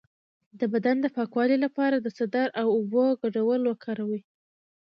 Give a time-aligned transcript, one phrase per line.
[0.59, 4.21] د بدن د پاکوالي لپاره د سدر او اوبو ګډول وکاروئ